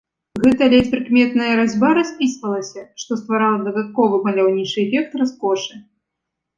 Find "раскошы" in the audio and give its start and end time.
5.25-5.73